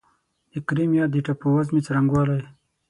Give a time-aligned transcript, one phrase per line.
[0.51, 2.41] د کریمیا د ټاپووزمې څرنګوالی